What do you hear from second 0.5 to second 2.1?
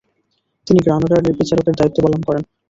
তিনি গ্রানাডার বিচারকের দায়িত্ব